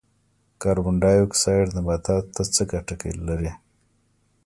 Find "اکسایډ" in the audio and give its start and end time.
1.25-1.67